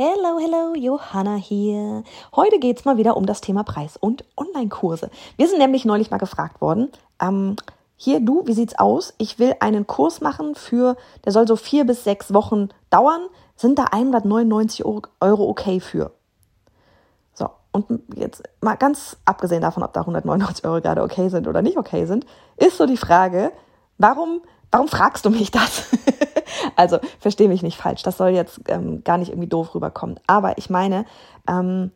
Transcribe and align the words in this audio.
Hello, 0.00 0.38
hello, 0.38 0.76
Johanna 0.76 1.34
hier. 1.34 2.04
Heute 2.36 2.60
geht's 2.60 2.84
mal 2.84 2.98
wieder 2.98 3.16
um 3.16 3.26
das 3.26 3.40
Thema 3.40 3.64
Preis 3.64 3.96
und 3.96 4.24
Online-Kurse. 4.36 5.10
Wir 5.36 5.48
sind 5.48 5.58
nämlich 5.58 5.84
neulich 5.84 6.12
mal 6.12 6.18
gefragt 6.18 6.60
worden, 6.60 6.92
ähm, 7.20 7.56
hier 7.96 8.20
du, 8.20 8.46
wie 8.46 8.52
sieht's 8.52 8.78
aus? 8.78 9.12
Ich 9.18 9.40
will 9.40 9.56
einen 9.58 9.88
Kurs 9.88 10.20
machen 10.20 10.54
für, 10.54 10.96
der 11.24 11.32
soll 11.32 11.48
so 11.48 11.56
vier 11.56 11.84
bis 11.84 12.04
sechs 12.04 12.32
Wochen 12.32 12.68
dauern. 12.90 13.22
Sind 13.56 13.76
da 13.76 13.86
199 13.86 14.84
Euro 14.84 15.48
okay 15.48 15.80
für? 15.80 16.12
So, 17.34 17.50
und 17.72 18.00
jetzt 18.14 18.44
mal 18.60 18.76
ganz 18.76 19.16
abgesehen 19.24 19.62
davon, 19.62 19.82
ob 19.82 19.92
da 19.94 20.02
199 20.02 20.64
Euro 20.64 20.80
gerade 20.80 21.02
okay 21.02 21.28
sind 21.28 21.48
oder 21.48 21.60
nicht 21.60 21.76
okay 21.76 22.06
sind, 22.06 22.24
ist 22.56 22.76
so 22.76 22.86
die 22.86 22.96
Frage, 22.96 23.50
warum, 23.96 24.42
warum 24.70 24.86
fragst 24.86 25.24
du 25.24 25.30
mich 25.30 25.50
das? 25.50 25.86
Also 26.76 26.98
verstehe 27.18 27.48
mich 27.48 27.62
nicht 27.62 27.76
falsch, 27.76 28.02
das 28.02 28.16
soll 28.16 28.30
jetzt 28.30 28.60
ähm, 28.68 29.02
gar 29.04 29.18
nicht 29.18 29.30
irgendwie 29.30 29.48
doof 29.48 29.74
rüberkommen. 29.74 30.18
Aber 30.26 30.58
ich 30.58 30.70
meine, 30.70 31.04
ähm, 31.48 31.90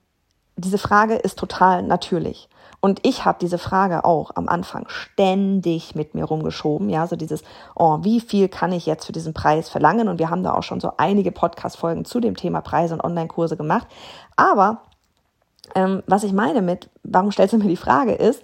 diese 0.56 0.78
Frage 0.78 1.14
ist 1.14 1.38
total 1.38 1.82
natürlich. 1.82 2.48
Und 2.84 2.98
ich 3.06 3.24
habe 3.24 3.38
diese 3.40 3.58
Frage 3.58 4.04
auch 4.04 4.32
am 4.34 4.48
Anfang 4.48 4.86
ständig 4.88 5.94
mit 5.94 6.14
mir 6.14 6.24
rumgeschoben. 6.24 6.90
Ja, 6.90 7.06
so 7.06 7.14
dieses, 7.14 7.44
oh, 7.76 7.98
wie 8.02 8.20
viel 8.20 8.48
kann 8.48 8.72
ich 8.72 8.86
jetzt 8.86 9.06
für 9.06 9.12
diesen 9.12 9.34
Preis 9.34 9.68
verlangen? 9.68 10.08
Und 10.08 10.18
wir 10.18 10.30
haben 10.30 10.42
da 10.42 10.52
auch 10.52 10.64
schon 10.64 10.80
so 10.80 10.92
einige 10.96 11.30
Podcast-Folgen 11.30 12.04
zu 12.04 12.18
dem 12.18 12.36
Thema 12.36 12.60
Preise 12.60 12.94
und 12.94 13.04
Online-Kurse 13.04 13.56
gemacht. 13.56 13.86
Aber 14.34 14.82
ähm, 15.76 16.02
was 16.08 16.24
ich 16.24 16.32
meine 16.32 16.60
mit, 16.60 16.90
warum 17.04 17.30
stellst 17.30 17.52
du 17.52 17.58
mir 17.58 17.68
die 17.68 17.76
Frage, 17.76 18.14
ist, 18.14 18.42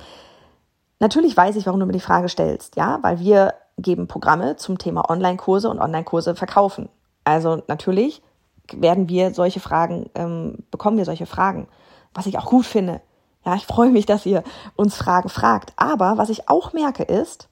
natürlich 1.00 1.36
weiß 1.36 1.56
ich, 1.56 1.66
warum 1.66 1.80
du 1.80 1.86
mir 1.86 1.92
die 1.92 1.98
Frage 1.98 2.28
stellst. 2.28 2.76
Ja, 2.76 3.00
weil 3.02 3.18
wir 3.18 3.54
geben 3.78 4.08
Programme 4.08 4.56
zum 4.56 4.78
Thema 4.78 5.08
Online-Kurse 5.08 5.70
und 5.70 5.80
Online-Kurse 5.80 6.34
verkaufen. 6.34 6.88
Also 7.24 7.62
natürlich 7.68 8.22
werden 8.72 9.08
wir 9.08 9.32
solche 9.32 9.60
Fragen, 9.60 10.10
ähm, 10.14 10.58
bekommen 10.70 10.98
wir 10.98 11.04
solche 11.04 11.26
Fragen, 11.26 11.68
was 12.12 12.26
ich 12.26 12.38
auch 12.38 12.46
gut 12.46 12.66
finde. 12.66 13.00
Ja, 13.46 13.54
ich 13.54 13.66
freue 13.66 13.90
mich, 13.90 14.04
dass 14.04 14.26
ihr 14.26 14.42
uns 14.76 14.96
Fragen 14.96 15.28
fragt. 15.28 15.72
Aber 15.76 16.18
was 16.18 16.28
ich 16.28 16.48
auch 16.48 16.72
merke 16.72 17.04
ist, 17.04 17.48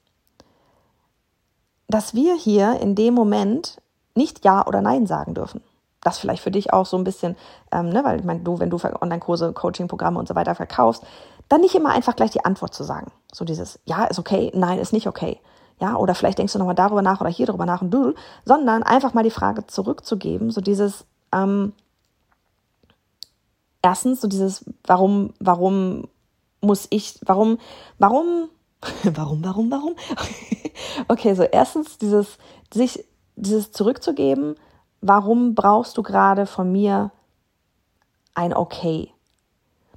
dass 1.87 2.13
wir 2.13 2.35
hier 2.35 2.79
in 2.81 2.95
dem 2.95 3.13
Moment 3.13 3.81
nicht 4.13 4.43
Ja 4.43 4.67
oder 4.67 4.81
Nein 4.81 5.07
sagen 5.07 5.33
dürfen. 5.33 5.61
Das 6.01 6.19
vielleicht 6.19 6.43
für 6.43 6.51
dich 6.51 6.73
auch 6.73 6.85
so 6.85 6.97
ein 6.97 7.03
bisschen, 7.03 7.35
ähm, 7.71 7.89
ne, 7.89 8.03
weil 8.03 8.19
ich 8.19 8.25
meine, 8.25 8.41
du, 8.41 8.59
wenn 8.59 8.69
du 8.69 8.77
Online-Kurse, 8.77 9.53
Coaching-Programme 9.53 10.19
und 10.19 10.27
so 10.27 10.35
weiter 10.35 10.55
verkaufst, 10.55 11.03
dann 11.49 11.61
nicht 11.61 11.75
immer 11.75 11.91
einfach 11.91 12.15
gleich 12.15 12.31
die 12.31 12.43
Antwort 12.43 12.73
zu 12.73 12.83
sagen. 12.83 13.11
So 13.31 13.45
dieses 13.45 13.79
Ja 13.85 14.05
ist 14.05 14.19
okay, 14.19 14.51
Nein 14.53 14.79
ist 14.79 14.93
nicht 14.93 15.07
okay 15.07 15.39
ja, 15.79 15.95
oder 15.95 16.15
vielleicht 16.15 16.39
denkst 16.39 16.53
du 16.53 16.59
nochmal 16.59 16.75
darüber 16.75 17.01
nach 17.01 17.21
oder 17.21 17.29
hier 17.29 17.45
darüber 17.45 17.65
nach 17.65 17.81
und 17.81 17.91
du, 17.91 18.13
sondern 18.45 18.83
einfach 18.83 19.13
mal 19.13 19.23
die 19.23 19.31
Frage 19.31 19.67
zurückzugeben, 19.67 20.49
so 20.49 20.61
dieses, 20.61 21.05
ähm, 21.31 21.73
erstens, 23.81 24.21
so 24.21 24.27
dieses, 24.27 24.65
warum, 24.85 25.33
warum 25.39 26.07
muss 26.61 26.87
ich, 26.89 27.19
warum, 27.25 27.59
warum, 27.99 28.49
warum, 29.03 29.43
warum, 29.43 29.71
warum? 29.71 29.95
okay, 31.07 31.35
so 31.35 31.43
erstens 31.43 31.97
dieses, 31.97 32.37
sich, 32.73 33.05
dieses 33.35 33.71
zurückzugeben, 33.71 34.55
warum 35.01 35.53
brauchst 35.53 35.97
du 35.97 36.03
gerade 36.03 36.47
von 36.47 36.71
mir 36.71 37.11
ein 38.33 38.53
Okay? 38.53 39.11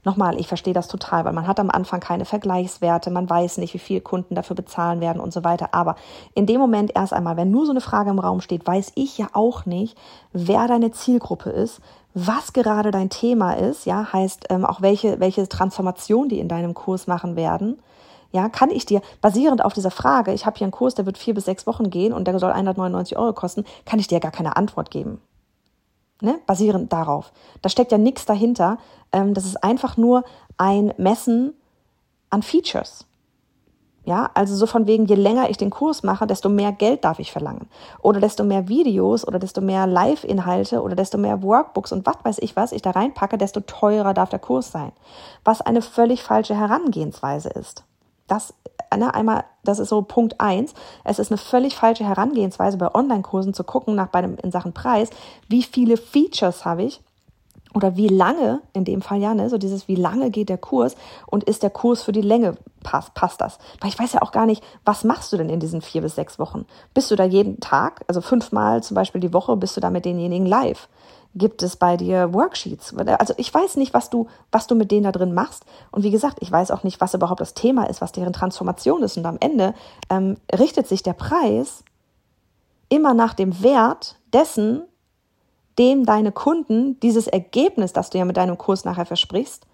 Nochmal, 0.02 0.40
ich 0.40 0.48
verstehe 0.48 0.72
das 0.72 0.88
total, 0.88 1.26
weil 1.26 1.34
man 1.34 1.46
hat 1.46 1.60
am 1.60 1.68
Anfang 1.68 2.00
keine 2.00 2.24
Vergleichswerte, 2.24 3.10
man 3.10 3.28
weiß 3.28 3.58
nicht, 3.58 3.74
wie 3.74 3.78
viel 3.78 4.00
Kunden 4.00 4.34
dafür 4.34 4.56
bezahlen 4.56 5.00
werden 5.00 5.20
und 5.20 5.32
so 5.32 5.44
weiter. 5.44 5.74
Aber 5.74 5.94
in 6.34 6.46
dem 6.46 6.58
Moment 6.58 6.92
erst 6.94 7.12
einmal, 7.12 7.36
wenn 7.36 7.50
nur 7.50 7.66
so 7.66 7.72
eine 7.72 7.82
Frage 7.82 8.10
im 8.10 8.18
Raum 8.18 8.40
steht, 8.40 8.66
weiß 8.66 8.92
ich 8.94 9.18
ja 9.18 9.28
auch 9.34 9.66
nicht, 9.66 9.98
wer 10.32 10.66
deine 10.68 10.90
Zielgruppe 10.90 11.50
ist, 11.50 11.80
was 12.14 12.54
gerade 12.54 12.90
dein 12.90 13.10
Thema 13.10 13.52
ist, 13.52 13.84
ja, 13.84 14.10
heißt 14.10 14.46
ähm, 14.48 14.64
auch 14.64 14.80
welche, 14.80 15.20
welche 15.20 15.48
Transformation 15.48 16.28
die 16.28 16.40
in 16.40 16.48
deinem 16.48 16.72
Kurs 16.72 17.06
machen 17.06 17.36
werden. 17.36 17.78
Ja, 18.32 18.48
kann 18.48 18.70
ich 18.70 18.86
dir, 18.86 19.02
basierend 19.20 19.62
auf 19.62 19.74
dieser 19.74 19.90
Frage, 19.90 20.32
ich 20.32 20.46
habe 20.46 20.56
hier 20.56 20.64
einen 20.64 20.72
Kurs, 20.72 20.94
der 20.94 21.04
wird 21.04 21.18
vier 21.18 21.34
bis 21.34 21.44
sechs 21.44 21.66
Wochen 21.66 21.90
gehen 21.90 22.12
und 22.12 22.26
der 22.26 22.38
soll 22.38 22.52
199 22.52 23.18
Euro 23.18 23.32
kosten, 23.32 23.64
kann 23.84 23.98
ich 23.98 24.06
dir 24.06 24.20
gar 24.20 24.30
keine 24.30 24.56
Antwort 24.56 24.90
geben 24.90 25.20
ne, 26.22 26.38
basierend 26.46 26.92
darauf. 26.92 27.32
Da 27.62 27.68
steckt 27.68 27.92
ja 27.92 27.98
nichts 27.98 28.26
dahinter. 28.26 28.78
Ähm, 29.12 29.34
das 29.34 29.44
ist 29.44 29.62
einfach 29.62 29.96
nur 29.96 30.24
ein 30.56 30.92
Messen 30.96 31.54
an 32.30 32.42
Features. 32.42 33.06
Ja, 34.04 34.30
also 34.34 34.56
so 34.56 34.66
von 34.66 34.86
wegen, 34.86 35.04
je 35.04 35.14
länger 35.14 35.50
ich 35.50 35.58
den 35.58 35.70
Kurs 35.70 36.02
mache, 36.02 36.26
desto 36.26 36.48
mehr 36.48 36.72
Geld 36.72 37.04
darf 37.04 37.18
ich 37.18 37.32
verlangen. 37.32 37.68
Oder 38.00 38.18
desto 38.18 38.44
mehr 38.44 38.66
Videos 38.66 39.28
oder 39.28 39.38
desto 39.38 39.60
mehr 39.60 39.86
Live-Inhalte 39.86 40.82
oder 40.82 40.96
desto 40.96 41.18
mehr 41.18 41.42
Workbooks 41.42 41.92
und 41.92 42.06
was 42.06 42.16
weiß 42.24 42.38
ich 42.40 42.56
was 42.56 42.72
ich 42.72 42.80
da 42.82 42.92
reinpacke, 42.92 43.36
desto 43.36 43.60
teurer 43.60 44.14
darf 44.14 44.30
der 44.30 44.38
Kurs 44.38 44.72
sein. 44.72 44.92
Was 45.44 45.60
eine 45.60 45.82
völlig 45.82 46.22
falsche 46.22 46.56
Herangehensweise 46.56 47.50
ist. 47.50 47.84
Das 48.30 48.54
ne, 48.96 49.12
einmal, 49.12 49.44
das 49.64 49.80
ist 49.80 49.88
so 49.88 50.02
Punkt 50.02 50.40
eins. 50.40 50.72
Es 51.04 51.18
ist 51.18 51.30
eine 51.30 51.38
völlig 51.38 51.76
falsche 51.76 52.04
Herangehensweise 52.04 52.78
bei 52.78 52.94
Online-Kursen 52.94 53.54
zu 53.54 53.64
gucken 53.64 53.96
nach 53.96 54.06
bei 54.06 54.22
dem, 54.22 54.36
in 54.36 54.52
Sachen 54.52 54.72
Preis, 54.72 55.10
wie 55.48 55.64
viele 55.64 55.96
Features 55.96 56.64
habe 56.64 56.84
ich 56.84 57.00
oder 57.74 57.96
wie 57.96 58.08
lange, 58.08 58.62
in 58.72 58.84
dem 58.84 59.02
Fall 59.02 59.20
ja, 59.20 59.34
ne, 59.34 59.50
so 59.50 59.58
dieses, 59.58 59.88
wie 59.88 59.96
lange 59.96 60.30
geht 60.30 60.48
der 60.48 60.58
Kurs 60.58 60.96
und 61.26 61.44
ist 61.44 61.62
der 61.62 61.70
Kurs 61.70 62.02
für 62.02 62.12
die 62.12 62.20
Länge, 62.20 62.56
passt, 62.82 63.14
passt 63.14 63.40
das? 63.40 63.58
Weil 63.80 63.90
ich 63.90 63.98
weiß 63.98 64.12
ja 64.12 64.22
auch 64.22 64.32
gar 64.32 64.46
nicht, 64.46 64.62
was 64.84 65.04
machst 65.04 65.32
du 65.32 65.36
denn 65.36 65.48
in 65.48 65.60
diesen 65.60 65.80
vier 65.80 66.02
bis 66.02 66.14
sechs 66.14 66.38
Wochen? 66.38 66.66
Bist 66.94 67.10
du 67.10 67.16
da 67.16 67.24
jeden 67.24 67.60
Tag, 67.60 68.04
also 68.06 68.20
fünfmal 68.20 68.82
zum 68.82 68.94
Beispiel 68.94 69.20
die 69.20 69.32
Woche, 69.32 69.56
bist 69.56 69.76
du 69.76 69.80
da 69.80 69.90
mit 69.90 70.04
denjenigen 70.04 70.46
live? 70.46 70.88
Gibt 71.34 71.62
es 71.62 71.76
bei 71.76 71.96
dir 71.96 72.34
Worksheets? 72.34 72.94
Also 72.96 73.34
ich 73.36 73.52
weiß 73.54 73.76
nicht, 73.76 73.94
was 73.94 74.10
du, 74.10 74.26
was 74.50 74.66
du 74.66 74.74
mit 74.74 74.90
denen 74.90 75.04
da 75.04 75.12
drin 75.12 75.32
machst. 75.32 75.64
Und 75.92 76.02
wie 76.02 76.10
gesagt, 76.10 76.38
ich 76.40 76.50
weiß 76.50 76.72
auch 76.72 76.82
nicht, 76.82 77.00
was 77.00 77.14
überhaupt 77.14 77.40
das 77.40 77.54
Thema 77.54 77.84
ist, 77.84 78.00
was 78.00 78.12
deren 78.12 78.32
Transformation 78.32 79.02
ist. 79.02 79.16
Und 79.16 79.26
am 79.26 79.36
Ende 79.38 79.74
ähm, 80.08 80.38
richtet 80.52 80.88
sich 80.88 81.04
der 81.04 81.12
Preis 81.12 81.84
immer 82.88 83.14
nach 83.14 83.34
dem 83.34 83.62
Wert 83.62 84.16
dessen, 84.32 84.82
dem 85.78 86.04
deine 86.04 86.32
Kunden 86.32 86.98
dieses 87.00 87.28
Ergebnis, 87.28 87.92
das 87.92 88.10
du 88.10 88.18
ja 88.18 88.24
mit 88.24 88.36
deinem 88.36 88.58
Kurs 88.58 88.84
nachher 88.84 89.06
versprichst, 89.06 89.66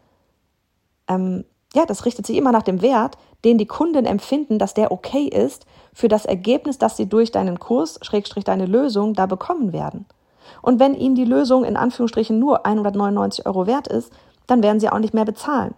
ähm, 1.09 1.45
ja, 1.75 1.87
das 1.87 2.05
richtet 2.05 2.27
sich 2.27 2.37
immer 2.37 2.53
nach 2.53 2.63
dem 2.63 2.83
Wert, 2.83 3.19
den 3.45 3.59
die 3.59 3.67
Kunden 3.67 4.07
empfinden, 4.07 4.59
dass 4.59 4.75
der 4.75 4.93
okay 4.93 5.27
ist 5.27 5.67
für 5.93 6.09
das 6.09 6.25
Ergebnis, 6.25 6.79
das 6.79 6.97
sie 6.97 7.07
durch 7.09 7.33
deinen 7.33 7.59
Kurs, 7.59 7.99
Schrägstrich 8.03 8.45
deine 8.45 8.67
Lösung, 8.67 9.15
da 9.15 9.27
bekommen 9.27 9.73
werden. 9.73 10.07
Und 10.63 10.81
wenn 10.81 10.95
ihnen 10.95 11.15
die 11.15 11.25
Lösung 11.25 11.65
in 11.65 11.77
Anführungsstrichen 11.77 12.39
nur 12.39 12.67
199 12.67 13.47
Euro 13.47 13.67
wert 13.67 13.89
ist, 13.89 14.13
dann 14.47 14.63
werden 14.63 14.81
sie 14.81 14.91
auch 14.91 14.99
nicht 14.99 15.15
mehr 15.15 15.25
bezahlen. 15.25 15.75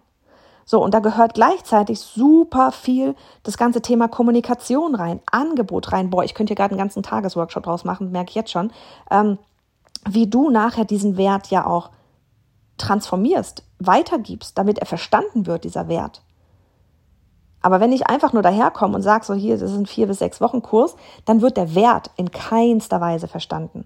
So, 0.64 0.82
und 0.82 0.92
da 0.92 1.00
gehört 1.00 1.32
gleichzeitig 1.32 1.98
super 1.98 2.72
viel 2.72 3.14
das 3.42 3.56
ganze 3.56 3.80
Thema 3.80 4.06
Kommunikation 4.06 4.94
rein, 4.94 5.20
Angebot 5.30 5.92
rein. 5.92 6.10
Boah, 6.10 6.24
ich 6.24 6.34
könnte 6.34 6.50
hier 6.50 6.56
gerade 6.56 6.72
einen 6.72 6.78
ganzen 6.78 7.02
Tagesworkshop 7.02 7.62
draus 7.62 7.84
machen, 7.84 8.12
merke 8.12 8.28
ich 8.30 8.34
jetzt 8.34 8.50
schon. 8.50 8.70
Ähm, 9.10 9.38
wie 10.06 10.26
du 10.26 10.50
nachher 10.50 10.84
diesen 10.84 11.16
Wert 11.16 11.46
ja 11.46 11.66
auch 11.66 11.90
transformierst, 12.76 13.62
weitergibst, 13.78 14.58
damit 14.58 14.78
er 14.78 14.86
verstanden 14.86 15.46
wird, 15.46 15.64
dieser 15.64 15.88
Wert. 15.88 16.22
Aber 17.60 17.80
wenn 17.80 17.92
ich 17.92 18.06
einfach 18.06 18.32
nur 18.32 18.42
daherkomme 18.42 18.94
und 18.94 19.02
sage, 19.02 19.24
so 19.24 19.34
hier, 19.34 19.58
das 19.58 19.70
ist 19.70 19.76
ein 19.78 19.86
vier 19.86 20.06
bis 20.06 20.18
sechs 20.18 20.40
Wochen 20.40 20.62
Kurs, 20.62 20.96
dann 21.24 21.40
wird 21.40 21.56
der 21.56 21.74
Wert 21.74 22.10
in 22.16 22.30
keinster 22.30 23.00
Weise 23.00 23.26
verstanden. 23.26 23.84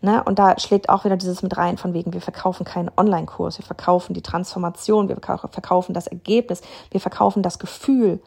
Ne? 0.00 0.22
Und 0.22 0.38
da 0.38 0.58
schlägt 0.58 0.88
auch 0.88 1.04
wieder 1.04 1.16
dieses 1.16 1.42
mit 1.42 1.56
rein, 1.56 1.76
von 1.76 1.92
wegen, 1.92 2.12
wir 2.12 2.20
verkaufen 2.20 2.64
keinen 2.64 2.90
Online-Kurs, 2.96 3.58
wir 3.58 3.64
verkaufen 3.66 4.14
die 4.14 4.22
Transformation, 4.22 5.08
wir 5.08 5.16
verkaufen 5.16 5.92
das 5.92 6.06
Ergebnis, 6.06 6.62
wir 6.90 7.00
verkaufen 7.00 7.42
das 7.42 7.58
Gefühl, 7.58 8.20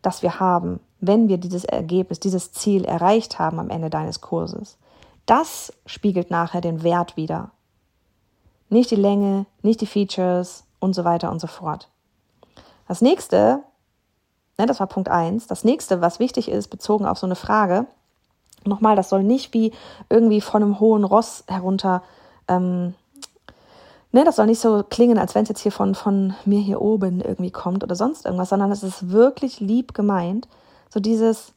das 0.00 0.22
wir 0.22 0.40
haben, 0.40 0.80
wenn 1.00 1.28
wir 1.28 1.38
dieses 1.38 1.64
Ergebnis, 1.64 2.20
dieses 2.20 2.52
Ziel 2.52 2.84
erreicht 2.84 3.38
haben 3.38 3.58
am 3.58 3.70
Ende 3.70 3.90
deines 3.90 4.20
Kurses. 4.20 4.78
Das 5.26 5.72
spiegelt 5.84 6.30
nachher 6.30 6.62
den 6.62 6.82
Wert 6.82 7.16
wieder. 7.16 7.50
Nicht 8.70 8.90
die 8.90 8.96
Länge, 8.96 9.46
nicht 9.62 9.80
die 9.80 9.86
Features 9.86 10.64
und 10.78 10.94
so 10.94 11.04
weiter 11.04 11.30
und 11.30 11.40
so 11.40 11.46
fort. 11.46 11.90
Das 12.86 13.02
nächste, 13.02 13.62
ne, 14.56 14.66
das 14.66 14.80
war 14.80 14.86
Punkt 14.86 15.10
eins. 15.10 15.46
das 15.46 15.64
nächste, 15.64 16.00
was 16.00 16.18
wichtig 16.18 16.50
ist, 16.50 16.68
bezogen 16.68 17.04
auf 17.04 17.18
so 17.18 17.26
eine 17.26 17.36
Frage, 17.36 17.86
Nochmal, 18.64 18.96
das 18.96 19.08
soll 19.08 19.22
nicht 19.22 19.54
wie 19.54 19.72
irgendwie 20.08 20.40
von 20.40 20.62
einem 20.62 20.80
hohen 20.80 21.04
Ross 21.04 21.44
herunter, 21.46 22.02
ähm, 22.48 22.94
ne, 24.12 24.24
das 24.24 24.36
soll 24.36 24.46
nicht 24.46 24.60
so 24.60 24.82
klingen, 24.82 25.18
als 25.18 25.34
wenn 25.34 25.42
es 25.44 25.48
jetzt 25.48 25.60
hier 25.60 25.72
von, 25.72 25.94
von 25.94 26.34
mir 26.44 26.60
hier 26.60 26.80
oben 26.80 27.20
irgendwie 27.20 27.50
kommt 27.50 27.84
oder 27.84 27.94
sonst 27.94 28.24
irgendwas, 28.24 28.48
sondern 28.48 28.72
es 28.72 28.82
ist 28.82 29.10
wirklich 29.10 29.60
lieb 29.60 29.94
gemeint. 29.94 30.48
So 30.90 31.00
dieses, 31.00 31.52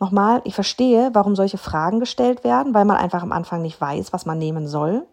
nochmal, 0.00 0.42
ich 0.44 0.54
verstehe, 0.54 1.10
warum 1.12 1.36
solche 1.36 1.58
Fragen 1.58 2.00
gestellt 2.00 2.44
werden, 2.44 2.74
weil 2.74 2.84
man 2.84 2.96
einfach 2.96 3.22
am 3.22 3.32
Anfang 3.32 3.62
nicht 3.62 3.80
weiß, 3.80 4.12
was 4.12 4.26
man 4.26 4.38
nehmen 4.38 4.66
soll. 4.66 5.06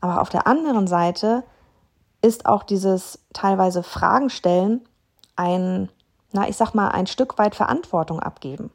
Aber 0.00 0.20
auf 0.20 0.28
der 0.28 0.46
anderen 0.46 0.86
Seite 0.86 1.44
ist 2.22 2.46
auch 2.46 2.62
dieses 2.62 3.20
teilweise 3.32 3.82
Fragen 3.82 4.30
stellen 4.30 4.82
ein, 5.36 5.88
na, 6.32 6.48
ich 6.48 6.56
sag 6.56 6.74
mal, 6.74 6.88
ein 6.88 7.06
Stück 7.06 7.38
weit 7.38 7.54
Verantwortung 7.54 8.20
abgeben. 8.20 8.70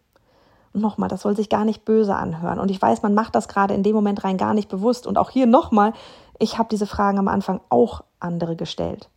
Nochmal, 0.74 1.10
das 1.10 1.22
soll 1.22 1.36
sich 1.36 1.50
gar 1.50 1.66
nicht 1.66 1.86
böse 1.86 2.16
anhören. 2.16 2.60
Und 2.60 2.72
ich 2.72 2.82
weiß, 2.82 3.04
man 3.04 3.14
macht 3.14 3.36
das 3.36 3.48
gerade 3.48 3.74
in 3.74 3.84
dem 3.84 3.96
Moment 3.96 4.24
rein 4.24 4.38
gar 4.38 4.54
nicht 4.54 4.70
bewusst. 4.70 5.08
Und 5.08 5.18
auch 5.18 5.30
hier 5.30 5.46
nochmal, 5.46 5.94
ich 6.40 6.58
habe 6.58 6.70
diese 6.70 6.88
Fragen 6.88 7.20
am 7.20 7.28
Anfang 7.28 7.62
auch 7.70 8.04
andere 8.20 8.56
gestellt, 8.56 9.10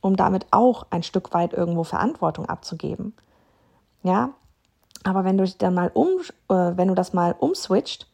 um 0.00 0.16
damit 0.16 0.46
auch 0.50 0.86
ein 0.90 1.02
Stück 1.02 1.34
weit 1.34 1.52
irgendwo 1.52 1.84
Verantwortung 1.84 2.46
abzugeben. 2.46 3.14
Ja, 4.02 4.30
aber 5.04 5.24
wenn 5.24 5.38
du 5.38 5.48
dann 5.48 5.74
mal 5.74 5.90
um, 5.92 6.08
äh, 6.48 6.76
wenn 6.76 6.88
du 6.88 6.94
das 6.94 7.12
mal 7.12 7.34
umswitcht, 7.38 8.08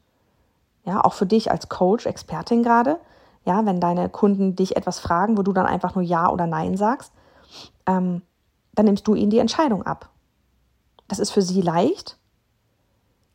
ja, 0.84 1.02
auch 1.02 1.12
für 1.12 1.26
dich 1.26 1.50
als 1.50 1.69
Coach, 1.69 2.06
Expertin 2.06 2.62
gerade, 2.62 2.99
ja, 3.44 3.64
wenn 3.64 3.81
deine 3.81 4.08
Kunden 4.08 4.56
dich 4.56 4.76
etwas 4.76 4.99
fragen, 4.99 5.38
wo 5.38 5.43
du 5.43 5.52
dann 5.52 5.66
einfach 5.66 5.94
nur 5.94 6.05
Ja 6.05 6.28
oder 6.31 6.46
Nein 6.46 6.76
sagst, 6.76 7.12
ähm, 7.87 8.22
dann 8.75 8.87
nimmst 8.87 9.06
du 9.06 9.14
ihnen 9.14 9.31
die 9.31 9.38
Entscheidung 9.38 9.84
ab. 9.84 10.10
Das 11.08 11.19
ist 11.19 11.31
für 11.31 11.43
sie 11.43 11.62
leicht. 11.62 12.18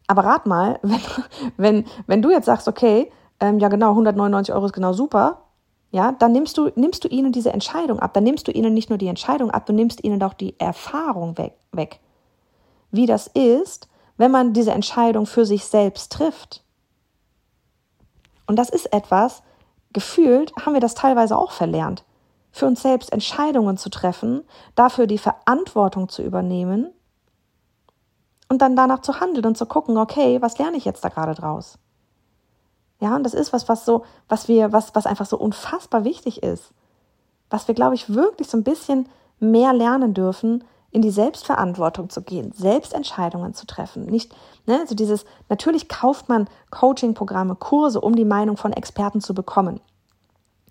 Aber 0.07 0.25
rat 0.25 0.45
mal, 0.45 0.79
wenn, 0.83 1.01
wenn, 1.57 1.85
wenn 2.07 2.21
du 2.21 2.31
jetzt 2.31 2.45
sagst, 2.45 2.67
okay, 2.67 3.11
ähm, 3.39 3.59
ja 3.59 3.67
genau, 3.67 3.89
199 3.89 4.53
Euro 4.53 4.65
ist 4.65 4.73
genau 4.73 4.93
super, 4.93 5.43
ja, 5.91 6.11
dann 6.13 6.31
nimmst 6.31 6.57
du, 6.57 6.71
nimmst 6.75 7.03
du 7.03 7.07
ihnen 7.07 7.31
diese 7.31 7.53
Entscheidung 7.53 7.99
ab. 7.99 8.13
Dann 8.13 8.23
nimmst 8.23 8.47
du 8.47 8.51
ihnen 8.51 8.73
nicht 8.73 8.89
nur 8.89 8.97
die 8.97 9.07
Entscheidung 9.07 9.51
ab, 9.51 9.65
du 9.67 9.73
nimmst 9.73 10.03
ihnen 10.03 10.21
auch 10.23 10.33
die 10.33 10.59
Erfahrung 10.59 11.37
weg, 11.37 11.53
weg. 11.71 11.99
Wie 12.89 13.05
das 13.05 13.27
ist, 13.27 13.87
wenn 14.17 14.31
man 14.31 14.53
diese 14.53 14.71
Entscheidung 14.71 15.25
für 15.25 15.45
sich 15.45 15.65
selbst 15.65 16.11
trifft. 16.11 16.63
Und 18.47 18.57
das 18.57 18.69
ist 18.69 18.91
etwas, 18.91 19.43
gefühlt 19.93 20.51
haben 20.65 20.73
wir 20.73 20.81
das 20.81 20.95
teilweise 20.95 21.37
auch 21.37 21.51
verlernt. 21.51 22.03
Für 22.51 22.65
uns 22.65 22.81
selbst 22.81 23.11
Entscheidungen 23.11 23.77
zu 23.77 23.89
treffen, 23.89 24.43
dafür 24.75 25.07
die 25.07 25.17
Verantwortung 25.17 26.09
zu 26.09 26.23
übernehmen 26.23 26.91
und 28.49 28.61
dann 28.61 28.75
danach 28.75 29.01
zu 29.01 29.19
handeln 29.19 29.45
und 29.45 29.57
zu 29.57 29.65
gucken, 29.65 29.97
okay, 29.97 30.41
was 30.41 30.57
lerne 30.57 30.77
ich 30.77 30.85
jetzt 30.85 31.03
da 31.03 31.09
gerade 31.09 31.33
draus? 31.33 31.77
Ja, 32.99 33.15
und 33.15 33.23
das 33.23 33.33
ist 33.33 33.51
was, 33.51 33.67
was 33.67 33.85
so, 33.85 34.05
was 34.29 34.47
wir, 34.47 34.71
was, 34.71 34.95
was 34.95 35.05
einfach 35.05 35.25
so 35.25 35.37
unfassbar 35.37 36.05
wichtig 36.05 36.43
ist. 36.43 36.71
Was 37.49 37.67
wir, 37.67 37.75
glaube 37.75 37.95
ich, 37.95 38.13
wirklich 38.13 38.47
so 38.47 38.57
ein 38.57 38.63
bisschen 38.63 39.09
mehr 39.39 39.73
lernen 39.73 40.13
dürfen, 40.13 40.63
in 40.91 41.01
die 41.01 41.09
Selbstverantwortung 41.09 42.09
zu 42.09 42.21
gehen, 42.21 42.51
Selbstentscheidungen 42.53 43.53
zu 43.53 43.65
treffen. 43.65 44.05
Nicht, 44.05 44.33
ne, 44.67 44.85
so 44.87 44.93
dieses, 44.95 45.25
natürlich 45.49 45.89
kauft 45.89 46.29
man 46.29 46.47
Coaching-Programme, 46.69 47.55
Kurse, 47.55 47.99
um 47.99 48.15
die 48.15 48.25
Meinung 48.25 48.57
von 48.57 48.71
Experten 48.71 49.19
zu 49.19 49.33
bekommen. 49.33 49.81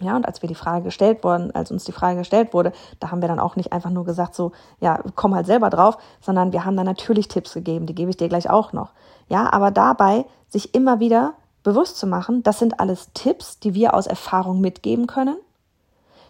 Ja, 0.03 0.17
und 0.17 0.27
als 0.27 0.43
wir 0.43 0.49
die 0.49 0.55
Frage 0.55 0.85
gestellt 0.85 1.23
wurden, 1.23 1.53
als 1.53 1.71
uns 1.71 1.85
die 1.85 1.93
Frage 1.93 2.19
gestellt 2.19 2.53
wurde, 2.53 2.73
da 2.99 3.11
haben 3.11 3.23
wir 3.23 3.29
dann 3.29 3.39
auch 3.39 3.55
nicht 3.55 3.73
einfach 3.73 3.91
nur 3.91 4.05
gesagt, 4.05 4.35
so, 4.35 4.53
ja, 4.81 5.01
komm 5.15 5.35
halt 5.35 5.47
selber 5.47 5.71
drauf, 5.71 5.97
sondern 6.21 6.53
wir 6.53 6.65
haben 6.65 6.77
dann 6.77 6.87
natürlich 6.87 7.29
Tipps 7.29 7.55
gegeben, 7.55 7.87
die 7.87 7.95
gebe 7.95 8.11
ich 8.11 8.17
dir 8.17 8.29
gleich 8.29 8.51
auch 8.51 8.73
noch. 8.73 8.93
Ja, 9.29 9.53
aber 9.53 9.71
dabei 9.71 10.25
sich 10.49 10.75
immer 10.75 10.99
wieder 10.99 11.35
bewusst 11.63 11.99
zu 11.99 12.07
machen, 12.07 12.43
das 12.43 12.59
sind 12.59 12.81
alles 12.81 13.11
Tipps, 13.15 13.61
die 13.61 13.75
wir 13.75 13.95
aus 13.95 14.07
Erfahrung 14.07 14.61
mitgeben 14.61 15.07
können. 15.07 15.37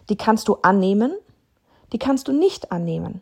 Die 0.09 0.17
kannst 0.17 0.47
du 0.47 0.57
annehmen, 0.61 1.13
die 1.91 1.99
kannst 1.99 2.27
du 2.27 2.31
nicht 2.31 2.71
annehmen. 2.71 3.21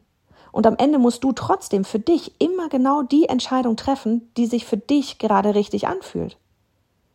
Und 0.52 0.68
am 0.68 0.76
Ende 0.78 1.00
musst 1.00 1.24
du 1.24 1.32
trotzdem 1.32 1.86
für 1.86 2.00
dich 2.00 2.42
immer 2.42 2.68
genau 2.68 3.04
die 3.04 3.30
Entscheidung 3.30 3.78
treffen, 3.78 4.30
die 4.36 4.48
sich 4.48 4.66
für 4.66 4.76
dich 4.76 5.18
gerade 5.18 5.56
richtig 5.56 5.88
anfühlt. 5.88 6.38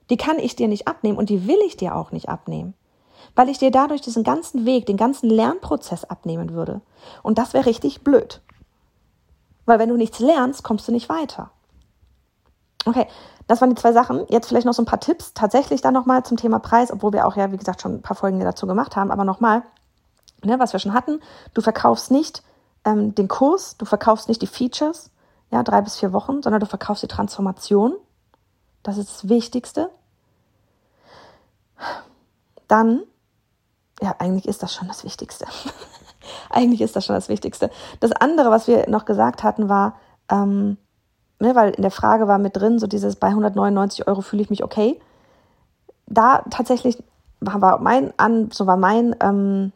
Die 0.09 0.17
kann 0.17 0.39
ich 0.39 0.57
dir 0.57 0.69
nicht 0.69 0.89
abnehmen 0.89 1.19
und 1.19 1.29
die 1.29 1.47
will 1.47 1.59
ich 1.67 1.77
dir 1.77 1.95
auch 1.95 2.13
nicht 2.13 2.31
abnehmen 2.31 2.73
weil 3.37 3.49
ich 3.51 3.59
dir 3.59 3.71
dadurch 3.71 4.01
diesen 4.01 4.25
ganzen 4.25 4.65
Weg, 4.65 4.87
den 4.87 4.97
ganzen 4.97 5.31
Lernprozess 5.31 6.05
abnehmen 6.05 6.55
würde. 6.55 6.81
Und 7.23 7.39
das 7.39 7.53
wäre 7.55 7.67
richtig 7.67 8.03
blöd. 8.03 8.41
Weil 9.67 9.79
wenn 9.79 9.91
du 9.91 9.97
nichts 9.97 10.19
lernst, 10.19 10.65
kommst 10.65 10.89
du 10.89 10.93
nicht 10.93 11.09
weiter. 11.09 11.51
Okay, 12.87 13.07
das 13.47 13.61
waren 13.61 13.71
die 13.71 13.81
zwei 13.81 13.93
Sachen. 13.93 14.25
Jetzt 14.29 14.49
vielleicht 14.49 14.67
noch 14.67 14.73
so 14.73 14.83
ein 14.83 14.87
paar 14.87 15.01
Tipps. 15.01 15.35
Tatsächlich 15.35 15.83
dann 15.83 15.93
nochmal 15.93 16.25
zum 16.25 16.37
Thema 16.37 16.59
Preis, 16.59 16.91
obwohl 16.91 17.13
wir 17.13 17.27
auch 17.27 17.37
ja, 17.37 17.53
wie 17.53 17.57
gesagt, 17.57 17.83
schon 17.83 17.97
ein 17.97 18.03
paar 18.03 18.17
Folgen 18.17 18.41
dazu 18.41 18.67
gemacht 18.67 18.97
haben. 18.97 19.11
Aber 19.11 19.25
nochmal, 19.25 19.63
ne, 20.43 20.59
was 20.59 20.73
wir 20.73 20.81
schon 20.81 20.95
hatten, 20.95 21.21
du 21.53 21.61
verkaufst 21.61 22.11
nicht 22.11 22.43
ähm, 22.85 23.15
den 23.15 23.29
Kurs, 23.29 23.77
du 23.77 23.85
verkaufst 23.85 24.29
nicht 24.29 24.41
die 24.41 24.47
Features, 24.47 25.11
ja, 25.51 25.63
drei 25.63 25.83
bis 25.83 25.97
vier 25.97 26.13
Wochen, 26.13 26.43
sondern 26.43 26.61
du 26.61 26.67
verkaufst 26.67 27.03
die 27.03 27.09
Transformation. 27.09 27.95
Das 28.83 28.97
ist 28.97 29.11
das 29.11 29.29
Wichtigste. 29.29 29.91
Dann 32.69 33.03
ja, 34.03 34.15
eigentlich 34.19 34.47
ist 34.47 34.63
das 34.63 34.75
schon 34.75 34.89
das 34.89 35.05
Wichtigste. 35.05 35.47
eigentlich 36.51 36.81
ist 36.81 36.97
das 36.97 37.07
schon 37.07 37.15
das 37.15 37.29
Wichtigste. 37.29 37.71
Das 38.01 38.13
andere, 38.13 38.51
was 38.51 38.69
wir 38.69 38.89
noch 38.89 39.05
gesagt 39.05 39.43
hatten, 39.43 39.69
war, 39.69 39.97
ähm, 40.31 40.77
ne, 41.41 41.55
weil 41.55 41.71
in 41.71 41.83
der 41.83 41.91
Frage 41.91 42.29
war 42.29 42.39
mit 42.39 42.57
drin, 42.57 42.79
so 42.79 42.87
dieses 42.87 43.17
bei 43.17 43.29
199 43.29 44.07
Euro 44.07 44.21
fühle 44.21 44.43
ich 44.43 44.51
mich 44.51 44.65
okay. 44.65 45.01
Da 46.07 46.43
tatsächlich 46.51 47.03
war 47.41 47.79
mein 47.81 48.13
an, 48.17 48.51
so 48.53 48.67
war 48.67 48.77
mein, 48.77 49.17
ähm, 49.21 49.73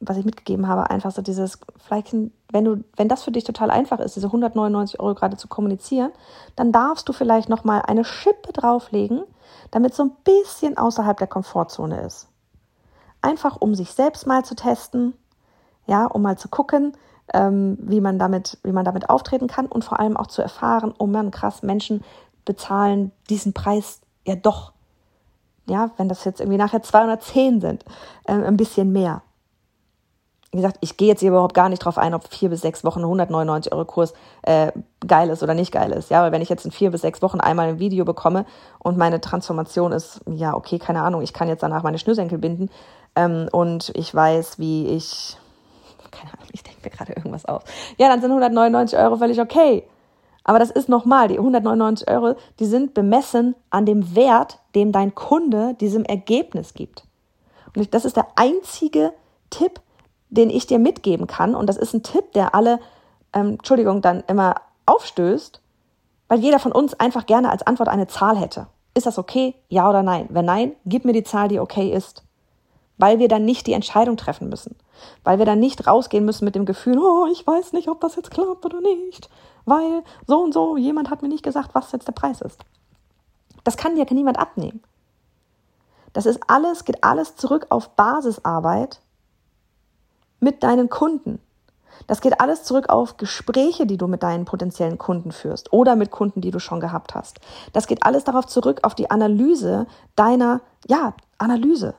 was 0.00 0.16
ich 0.16 0.24
mitgegeben 0.24 0.68
habe, 0.68 0.90
einfach 0.90 1.10
so 1.10 1.22
dieses, 1.22 1.58
vielleicht, 1.78 2.14
wenn 2.52 2.64
du, 2.64 2.84
wenn 2.96 3.08
das 3.08 3.22
für 3.22 3.32
dich 3.32 3.44
total 3.44 3.70
einfach 3.70 3.98
ist, 3.98 4.16
diese 4.16 4.26
199 4.26 5.00
Euro 5.00 5.14
gerade 5.14 5.36
zu 5.36 5.48
kommunizieren, 5.48 6.12
dann 6.56 6.72
darfst 6.72 7.08
du 7.08 7.12
vielleicht 7.12 7.48
nochmal 7.48 7.82
eine 7.82 8.04
Schippe 8.04 8.52
drauflegen, 8.52 9.22
damit 9.70 9.94
so 9.94 10.04
ein 10.04 10.12
bisschen 10.24 10.76
außerhalb 10.76 11.18
der 11.18 11.26
Komfortzone 11.26 12.02
ist 12.02 12.28
einfach 13.22 13.56
um 13.60 13.74
sich 13.74 13.92
selbst 13.92 14.26
mal 14.26 14.44
zu 14.44 14.54
testen, 14.54 15.14
ja, 15.86 16.06
um 16.06 16.22
mal 16.22 16.36
zu 16.36 16.48
gucken, 16.48 16.92
ähm, 17.32 17.78
wie 17.80 18.00
man 18.00 18.18
damit, 18.18 18.58
wie 18.62 18.72
man 18.72 18.84
damit 18.84 19.08
auftreten 19.08 19.46
kann 19.46 19.66
und 19.66 19.84
vor 19.84 20.00
allem 20.00 20.16
auch 20.16 20.26
zu 20.26 20.42
erfahren, 20.42 20.94
oh 20.98 21.06
man, 21.06 21.30
krass, 21.30 21.62
Menschen 21.62 22.02
bezahlen 22.44 23.12
diesen 23.30 23.52
Preis 23.52 24.00
ja 24.26 24.34
doch. 24.34 24.72
Ja, 25.66 25.90
wenn 25.96 26.08
das 26.08 26.24
jetzt 26.24 26.40
irgendwie 26.40 26.58
nachher 26.58 26.82
210 26.82 27.60
sind, 27.60 27.84
äh, 28.24 28.32
ein 28.32 28.56
bisschen 28.56 28.92
mehr. 28.92 29.22
Wie 30.50 30.58
gesagt, 30.58 30.76
ich 30.80 30.98
gehe 30.98 31.08
jetzt 31.08 31.20
hier 31.20 31.30
überhaupt 31.30 31.54
gar 31.54 31.70
nicht 31.70 31.78
drauf 31.78 31.96
ein, 31.96 32.12
ob 32.12 32.28
vier 32.28 32.50
bis 32.50 32.60
sechs 32.60 32.84
Wochen 32.84 33.00
199 33.00 33.72
Euro 33.72 33.86
Kurs 33.86 34.12
äh, 34.42 34.70
geil 35.06 35.30
ist 35.30 35.42
oder 35.42 35.54
nicht 35.54 35.72
geil 35.72 35.92
ist. 35.92 36.10
Ja, 36.10 36.22
weil 36.22 36.32
wenn 36.32 36.42
ich 36.42 36.50
jetzt 36.50 36.66
in 36.66 36.72
vier 36.72 36.90
bis 36.90 37.00
sechs 37.00 37.22
Wochen 37.22 37.40
einmal 37.40 37.68
ein 37.68 37.78
Video 37.78 38.04
bekomme 38.04 38.44
und 38.78 38.98
meine 38.98 39.20
Transformation 39.22 39.92
ist, 39.92 40.20
ja, 40.26 40.54
okay, 40.54 40.78
keine 40.78 41.02
Ahnung, 41.02 41.22
ich 41.22 41.32
kann 41.32 41.48
jetzt 41.48 41.62
danach 41.62 41.82
meine 41.84 41.98
Schnürsenkel 41.98 42.36
binden, 42.36 42.68
ähm, 43.16 43.48
und 43.52 43.92
ich 43.94 44.14
weiß, 44.14 44.58
wie 44.58 44.88
ich, 44.88 45.36
keine 46.10 46.32
Ahnung, 46.32 46.48
ich 46.52 46.62
denke 46.62 46.80
mir 46.84 46.90
gerade 46.90 47.12
irgendwas 47.12 47.44
auf. 47.44 47.62
Ja, 47.98 48.08
dann 48.08 48.20
sind 48.20 48.30
199 48.30 48.98
Euro 48.98 49.16
völlig 49.16 49.40
okay. 49.40 49.84
Aber 50.44 50.58
das 50.58 50.70
ist 50.70 50.88
nochmal, 50.88 51.28
die 51.28 51.38
199 51.38 52.08
Euro, 52.10 52.34
die 52.58 52.66
sind 52.66 52.94
bemessen 52.94 53.54
an 53.70 53.86
dem 53.86 54.16
Wert, 54.16 54.58
dem 54.74 54.90
dein 54.90 55.14
Kunde 55.14 55.74
diesem 55.74 56.04
Ergebnis 56.04 56.74
gibt. 56.74 57.04
Und 57.76 57.94
das 57.94 58.04
ist 58.04 58.16
der 58.16 58.26
einzige 58.34 59.12
Tipp, 59.50 59.80
den 60.30 60.50
ich 60.50 60.66
dir 60.66 60.78
mitgeben 60.78 61.26
kann. 61.26 61.54
Und 61.54 61.68
das 61.68 61.76
ist 61.76 61.94
ein 61.94 62.02
Tipp, 62.02 62.32
der 62.32 62.54
alle, 62.54 62.80
ähm, 63.32 63.52
Entschuldigung, 63.52 64.02
dann 64.02 64.24
immer 64.26 64.56
aufstößt, 64.86 65.60
weil 66.28 66.40
jeder 66.40 66.58
von 66.58 66.72
uns 66.72 66.94
einfach 66.94 67.26
gerne 67.26 67.50
als 67.50 67.62
Antwort 67.62 67.88
eine 67.88 68.08
Zahl 68.08 68.36
hätte. 68.36 68.66
Ist 68.94 69.06
das 69.06 69.18
okay? 69.18 69.54
Ja 69.68 69.88
oder 69.88 70.02
nein? 70.02 70.26
Wenn 70.30 70.44
nein, 70.44 70.72
gib 70.86 71.04
mir 71.04 71.12
die 71.12 71.22
Zahl, 71.22 71.48
die 71.48 71.60
okay 71.60 71.92
ist 71.92 72.24
weil 72.98 73.18
wir 73.18 73.28
dann 73.28 73.44
nicht 73.44 73.66
die 73.66 73.72
Entscheidung 73.72 74.16
treffen 74.16 74.48
müssen, 74.48 74.76
weil 75.24 75.38
wir 75.38 75.46
dann 75.46 75.58
nicht 75.58 75.86
rausgehen 75.86 76.24
müssen 76.24 76.44
mit 76.44 76.54
dem 76.54 76.66
Gefühl, 76.66 76.98
oh, 76.98 77.26
ich 77.30 77.46
weiß 77.46 77.72
nicht, 77.72 77.88
ob 77.88 78.00
das 78.00 78.16
jetzt 78.16 78.30
klappt 78.30 78.64
oder 78.64 78.80
nicht, 78.80 79.28
weil 79.64 80.02
so 80.26 80.40
und 80.40 80.52
so, 80.52 80.76
jemand 80.76 81.10
hat 81.10 81.22
mir 81.22 81.28
nicht 81.28 81.44
gesagt, 81.44 81.74
was 81.74 81.92
jetzt 81.92 82.08
der 82.08 82.12
Preis 82.12 82.40
ist. 82.40 82.60
Das 83.64 83.76
kann 83.76 83.94
dir 83.94 84.06
niemand 84.10 84.38
abnehmen. 84.38 84.82
Das 86.12 86.26
ist 86.26 86.40
alles, 86.46 86.84
geht 86.84 87.02
alles 87.04 87.36
zurück 87.36 87.66
auf 87.70 87.90
Basisarbeit 87.90 89.00
mit 90.40 90.62
deinen 90.62 90.90
Kunden. 90.90 91.40
Das 92.06 92.20
geht 92.20 92.40
alles 92.40 92.64
zurück 92.64 92.88
auf 92.88 93.16
Gespräche, 93.16 93.86
die 93.86 93.96
du 93.96 94.08
mit 94.08 94.22
deinen 94.22 94.44
potenziellen 94.44 94.98
Kunden 94.98 95.30
führst 95.30 95.72
oder 95.72 95.94
mit 95.94 96.10
Kunden, 96.10 96.40
die 96.40 96.50
du 96.50 96.58
schon 96.58 96.80
gehabt 96.80 97.14
hast. 97.14 97.40
Das 97.72 97.86
geht 97.86 98.02
alles 98.02 98.24
darauf 98.24 98.46
zurück 98.46 98.80
auf 98.82 98.94
die 98.94 99.10
Analyse 99.10 99.86
deiner, 100.16 100.60
ja, 100.88 101.14
Analyse 101.38 101.94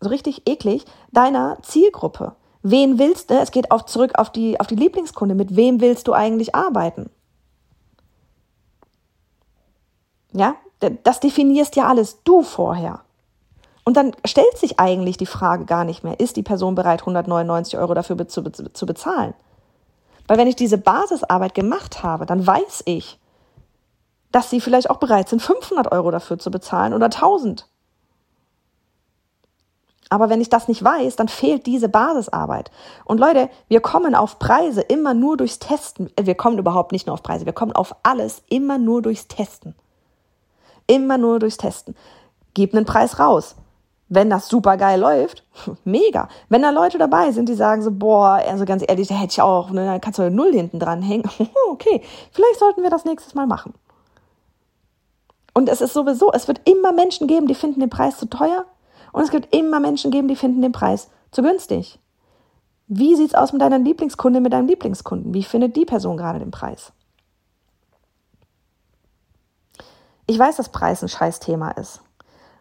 so 0.00 0.08
richtig 0.08 0.48
eklig, 0.48 0.84
deiner 1.12 1.58
Zielgruppe. 1.62 2.32
Wen 2.62 2.98
willst 2.98 3.30
du? 3.30 3.34
Es 3.34 3.50
geht 3.50 3.70
auch 3.70 3.82
zurück 3.82 4.12
auf 4.16 4.30
die, 4.30 4.60
auf 4.60 4.66
die 4.66 4.76
Lieblingskunde. 4.76 5.34
Mit 5.34 5.56
wem 5.56 5.80
willst 5.80 6.08
du 6.08 6.12
eigentlich 6.12 6.54
arbeiten? 6.54 7.10
Ja, 10.32 10.56
das 11.02 11.20
definierst 11.20 11.76
ja 11.76 11.88
alles 11.88 12.22
du 12.24 12.42
vorher. 12.42 13.00
Und 13.84 13.96
dann 13.96 14.12
stellt 14.24 14.56
sich 14.56 14.78
eigentlich 14.78 15.16
die 15.16 15.26
Frage 15.26 15.64
gar 15.64 15.84
nicht 15.84 16.04
mehr, 16.04 16.20
ist 16.20 16.36
die 16.36 16.42
Person 16.42 16.74
bereit, 16.74 17.00
199 17.00 17.78
Euro 17.78 17.94
dafür 17.94 18.28
zu, 18.28 18.42
zu 18.42 18.86
bezahlen? 18.86 19.34
Weil 20.28 20.38
wenn 20.38 20.46
ich 20.46 20.56
diese 20.56 20.78
Basisarbeit 20.78 21.54
gemacht 21.54 22.02
habe, 22.02 22.26
dann 22.26 22.46
weiß 22.46 22.82
ich, 22.84 23.18
dass 24.30 24.50
sie 24.50 24.60
vielleicht 24.60 24.90
auch 24.90 24.98
bereit 24.98 25.28
sind, 25.28 25.42
500 25.42 25.90
Euro 25.90 26.10
dafür 26.10 26.38
zu 26.38 26.50
bezahlen 26.50 26.94
oder 26.94 27.06
1000. 27.06 27.66
Aber 30.12 30.28
wenn 30.28 30.40
ich 30.40 30.50
das 30.50 30.66
nicht 30.66 30.82
weiß, 30.82 31.14
dann 31.14 31.28
fehlt 31.28 31.66
diese 31.66 31.88
Basisarbeit. 31.88 32.72
Und 33.04 33.20
Leute, 33.20 33.48
wir 33.68 33.80
kommen 33.80 34.16
auf 34.16 34.40
Preise 34.40 34.80
immer 34.80 35.14
nur 35.14 35.36
durchs 35.36 35.60
Testen. 35.60 36.10
Wir 36.20 36.34
kommen 36.34 36.58
überhaupt 36.58 36.90
nicht 36.90 37.06
nur 37.06 37.14
auf 37.14 37.22
Preise, 37.22 37.46
wir 37.46 37.52
kommen 37.52 37.72
auf 37.72 37.94
alles 38.02 38.42
immer 38.48 38.76
nur 38.76 39.02
durchs 39.02 39.28
Testen. 39.28 39.74
Immer 40.88 41.16
nur 41.16 41.38
durchs 41.38 41.58
Testen. 41.58 41.94
Gib 42.54 42.74
einen 42.74 42.84
Preis 42.84 43.20
raus. 43.20 43.54
Wenn 44.08 44.28
das 44.28 44.48
super 44.48 44.76
geil 44.76 44.98
läuft, 44.98 45.44
mega. 45.84 46.28
Wenn 46.48 46.62
da 46.62 46.70
Leute 46.70 46.98
dabei 46.98 47.30
sind, 47.30 47.48
die 47.48 47.54
sagen 47.54 47.80
so, 47.80 47.92
boah, 47.92 48.42
also 48.44 48.64
ganz 48.64 48.82
ehrlich, 48.86 49.06
da 49.06 49.14
hätte 49.14 49.34
ich 49.34 49.40
auch, 49.40 49.70
ne, 49.70 49.86
dann 49.86 50.00
kannst 50.00 50.18
du 50.18 50.22
eine 50.22 50.34
Null 50.34 50.52
hinten 50.52 50.80
dran 50.80 51.02
hängen. 51.02 51.30
okay, 51.70 52.02
vielleicht 52.32 52.58
sollten 52.58 52.82
wir 52.82 52.90
das 52.90 53.04
nächstes 53.04 53.34
Mal 53.34 53.46
machen. 53.46 53.74
Und 55.54 55.68
es 55.68 55.80
ist 55.80 55.92
sowieso, 55.92 56.32
es 56.32 56.48
wird 56.48 56.68
immer 56.68 56.90
Menschen 56.90 57.28
geben, 57.28 57.46
die 57.46 57.54
finden 57.54 57.78
den 57.78 57.90
Preis 57.90 58.18
zu 58.18 58.28
teuer 58.28 58.64
und 59.12 59.22
es 59.22 59.30
gibt 59.30 59.54
immer 59.54 59.80
Menschen 59.80 60.10
geben, 60.10 60.28
die 60.28 60.36
finden 60.36 60.62
den 60.62 60.72
Preis 60.72 61.10
zu 61.30 61.42
günstig. 61.42 61.98
Wie 62.86 63.14
sieht's 63.14 63.34
aus 63.34 63.52
mit 63.52 63.62
deiner 63.62 63.78
Lieblingskundin, 63.78 64.42
mit 64.42 64.52
deinem 64.52 64.66
Lieblingskunden? 64.66 65.32
Wie 65.32 65.44
findet 65.44 65.76
die 65.76 65.84
Person 65.84 66.16
gerade 66.16 66.40
den 66.40 66.50
Preis? 66.50 66.92
Ich 70.26 70.38
weiß, 70.38 70.56
dass 70.56 70.70
Preis 70.70 71.02
ein 71.02 71.08
Scheißthema 71.08 71.70
ist. 71.72 72.02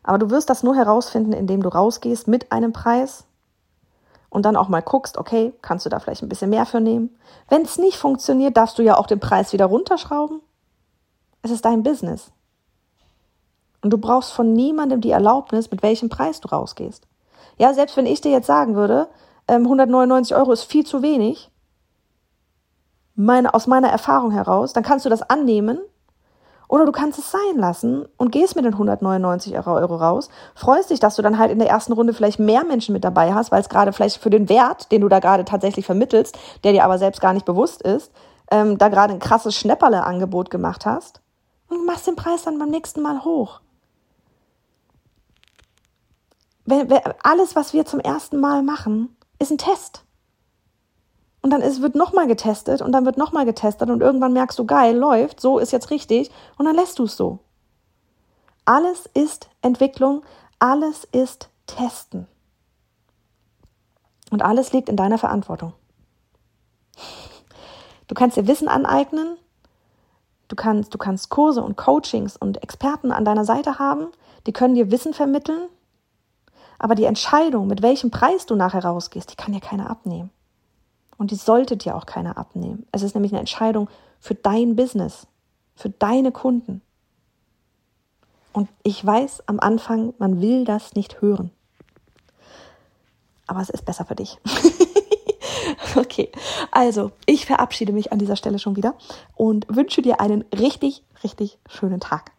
Aber 0.03 0.17
du 0.17 0.29
wirst 0.29 0.49
das 0.49 0.63
nur 0.63 0.75
herausfinden, 0.75 1.33
indem 1.33 1.61
du 1.61 1.69
rausgehst 1.69 2.27
mit 2.27 2.51
einem 2.51 2.73
Preis 2.73 3.25
und 4.29 4.43
dann 4.43 4.55
auch 4.55 4.69
mal 4.69 4.81
guckst, 4.81 5.17
okay, 5.17 5.53
kannst 5.61 5.85
du 5.85 5.89
da 5.89 5.99
vielleicht 5.99 6.23
ein 6.23 6.29
bisschen 6.29 6.49
mehr 6.49 6.65
für 6.65 6.79
nehmen? 6.79 7.15
Wenn 7.47 7.63
es 7.63 7.77
nicht 7.77 7.97
funktioniert, 7.97 8.55
darfst 8.55 8.77
du 8.77 8.83
ja 8.83 8.97
auch 8.97 9.07
den 9.07 9.19
Preis 9.19 9.53
wieder 9.53 9.65
runterschrauben. 9.65 10.41
Es 11.41 11.51
ist 11.51 11.65
dein 11.65 11.83
Business. 11.83 12.31
Und 13.81 13.91
du 13.91 13.97
brauchst 13.97 14.33
von 14.33 14.53
niemandem 14.53 15.01
die 15.01 15.11
Erlaubnis, 15.11 15.71
mit 15.71 15.83
welchem 15.83 16.09
Preis 16.09 16.41
du 16.41 16.49
rausgehst. 16.49 17.07
Ja, 17.57 17.73
selbst 17.73 17.97
wenn 17.97 18.05
ich 18.05 18.21
dir 18.21 18.31
jetzt 18.31 18.47
sagen 18.47 18.75
würde, 18.75 19.07
199 19.47 20.31
ähm, 20.31 20.37
Euro 20.37 20.51
ist 20.51 20.63
viel 20.63 20.85
zu 20.85 21.01
wenig, 21.01 21.51
meine, 23.15 23.53
aus 23.53 23.67
meiner 23.67 23.89
Erfahrung 23.89 24.31
heraus, 24.31 24.73
dann 24.73 24.83
kannst 24.83 25.05
du 25.05 25.09
das 25.09 25.21
annehmen 25.21 25.79
oder 26.69 26.85
du 26.85 26.91
kannst 26.91 27.19
es 27.19 27.31
sein 27.31 27.57
lassen 27.57 28.05
und 28.17 28.31
gehst 28.31 28.55
mit 28.55 28.63
den 28.63 28.73
199 28.73 29.57
Euro 29.57 29.95
raus, 29.95 30.29
freust 30.55 30.89
dich, 30.89 30.99
dass 30.99 31.15
du 31.15 31.21
dann 31.21 31.37
halt 31.37 31.51
in 31.51 31.59
der 31.59 31.67
ersten 31.67 31.93
Runde 31.93 32.13
vielleicht 32.13 32.39
mehr 32.39 32.63
Menschen 32.63 32.93
mit 32.93 33.03
dabei 33.03 33.33
hast, 33.33 33.51
weil 33.51 33.59
es 33.59 33.69
gerade 33.69 33.91
vielleicht 33.91 34.21
für 34.21 34.29
den 34.29 34.47
Wert, 34.47 34.91
den 34.91 35.01
du 35.01 35.09
da 35.09 35.19
gerade 35.19 35.43
tatsächlich 35.43 35.85
vermittelst, 35.85 36.37
der 36.63 36.71
dir 36.71 36.85
aber 36.85 36.97
selbst 36.97 37.19
gar 37.19 37.33
nicht 37.33 37.45
bewusst 37.45 37.81
ist, 37.81 38.11
ähm, 38.51 38.77
da 38.77 38.87
gerade 38.87 39.13
ein 39.13 39.19
krasses 39.19 39.55
Schnäpperle-Angebot 39.55 40.49
gemacht 40.49 40.85
hast 40.85 41.21
und 41.67 41.85
machst 41.85 42.07
den 42.07 42.15
Preis 42.15 42.43
dann 42.43 42.59
beim 42.59 42.69
nächsten 42.69 43.01
Mal 43.01 43.25
hoch 43.25 43.59
alles, 47.23 47.55
was 47.55 47.73
wir 47.73 47.85
zum 47.85 47.99
ersten 47.99 48.39
Mal 48.39 48.63
machen, 48.63 49.15
ist 49.39 49.51
ein 49.51 49.57
Test. 49.57 50.03
Und 51.41 51.51
dann 51.51 51.61
ist, 51.61 51.81
wird 51.81 51.95
nochmal 51.95 52.27
getestet 52.27 52.81
und 52.81 52.91
dann 52.91 53.05
wird 53.05 53.17
nochmal 53.17 53.45
getestet 53.45 53.89
und 53.89 54.01
irgendwann 54.01 54.33
merkst 54.33 54.59
du, 54.59 54.65
geil, 54.65 54.95
läuft, 54.95 55.39
so 55.39 55.57
ist 55.57 55.71
jetzt 55.71 55.89
richtig 55.89 56.29
und 56.57 56.65
dann 56.65 56.75
lässt 56.75 56.99
du 56.99 57.05
es 57.05 57.15
so. 57.15 57.39
Alles 58.65 59.05
ist 59.13 59.49
Entwicklung, 59.61 60.23
alles 60.59 61.05
ist 61.11 61.49
Testen. 61.65 62.27
Und 64.31 64.43
alles 64.43 64.73
liegt 64.73 64.89
in 64.89 64.97
deiner 64.97 65.17
Verantwortung. 65.17 65.73
Du 68.07 68.15
kannst 68.15 68.37
dir 68.37 68.47
Wissen 68.47 68.67
aneignen, 68.67 69.37
du 70.49 70.55
kannst, 70.55 70.93
du 70.93 70.97
kannst 70.97 71.29
Kurse 71.29 71.63
und 71.63 71.77
Coachings 71.77 72.35
und 72.35 72.61
Experten 72.61 73.11
an 73.11 73.23
deiner 73.23 73.45
Seite 73.45 73.79
haben, 73.79 74.07
die 74.45 74.53
können 74.53 74.75
dir 74.75 74.91
Wissen 74.91 75.13
vermitteln, 75.13 75.69
aber 76.79 76.95
die 76.95 77.03
Entscheidung, 77.03 77.67
mit 77.67 77.81
welchem 77.81 78.09
Preis 78.09 78.45
du 78.45 78.55
nachher 78.55 78.83
rausgehst, 78.83 79.31
die 79.31 79.35
kann 79.35 79.53
dir 79.53 79.59
keiner 79.59 79.89
abnehmen. 79.89 80.31
Und 81.17 81.31
die 81.31 81.35
sollte 81.35 81.75
dir 81.75 81.95
auch 81.95 82.05
keiner 82.05 82.37
abnehmen. 82.37 82.87
Es 82.93 83.03
ist 83.03 83.13
nämlich 83.13 83.33
eine 83.33 83.41
Entscheidung 83.41 83.89
für 84.21 84.35
dein 84.35 84.77
Business, 84.77 85.27
für 85.75 85.89
deine 85.89 86.31
Kunden. 86.31 86.81
Und 88.53 88.69
ich 88.83 89.05
weiß 89.05 89.43
am 89.47 89.59
Anfang, 89.59 90.13
man 90.17 90.41
will 90.41 90.63
das 90.63 90.95
nicht 90.95 91.21
hören. 91.21 91.51
Aber 93.45 93.59
es 93.59 93.69
ist 93.69 93.85
besser 93.85 94.05
für 94.05 94.15
dich. 94.15 94.39
okay, 95.95 96.31
also 96.71 97.11
ich 97.25 97.45
verabschiede 97.45 97.91
mich 97.91 98.13
an 98.13 98.19
dieser 98.19 98.37
Stelle 98.37 98.59
schon 98.59 98.77
wieder 98.77 98.95
und 99.35 99.65
wünsche 99.69 100.01
dir 100.01 100.21
einen 100.21 100.43
richtig, 100.57 101.03
richtig 101.23 101.59
schönen 101.67 101.99
Tag. 101.99 102.31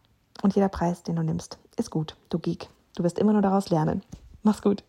Und 0.42 0.54
jeder 0.54 0.68
Preis, 0.70 1.02
den 1.02 1.16
du 1.16 1.22
nimmst, 1.22 1.58
ist 1.76 1.90
gut, 1.90 2.16
du 2.30 2.38
Geek. 2.38 2.70
Du 2.96 3.02
wirst 3.02 3.18
immer 3.18 3.32
nur 3.32 3.42
daraus 3.42 3.68
lernen. 3.68 4.02
Mach's 4.42 4.62
gut. 4.62 4.82